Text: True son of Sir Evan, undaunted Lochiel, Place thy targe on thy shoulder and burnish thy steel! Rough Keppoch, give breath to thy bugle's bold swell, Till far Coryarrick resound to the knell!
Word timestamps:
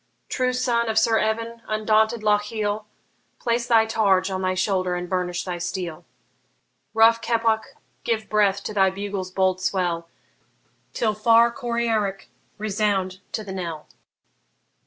True 0.29 0.51
son 0.51 0.89
of 0.89 0.97
Sir 0.97 1.19
Evan, 1.19 1.61
undaunted 1.67 2.23
Lochiel, 2.23 2.87
Place 3.37 3.67
thy 3.67 3.85
targe 3.85 4.31
on 4.31 4.41
thy 4.41 4.55
shoulder 4.55 4.95
and 4.95 5.07
burnish 5.07 5.43
thy 5.43 5.59
steel! 5.59 6.05
Rough 6.95 7.21
Keppoch, 7.21 7.75
give 8.03 8.27
breath 8.27 8.63
to 8.63 8.73
thy 8.73 8.89
bugle's 8.89 9.29
bold 9.29 9.61
swell, 9.61 10.09
Till 10.93 11.13
far 11.13 11.51
Coryarrick 11.51 12.29
resound 12.57 13.19
to 13.33 13.43
the 13.43 13.53
knell! 13.53 13.85